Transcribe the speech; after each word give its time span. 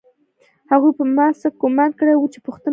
هغوی 0.71 0.91
په 0.97 1.03
ما 1.15 1.27
څه 1.41 1.47
ګومان 1.61 1.91
کړی 1.99 2.13
و 2.17 2.31
چې 2.33 2.39
پوښتنه 2.45 2.67
کوي 2.67 2.69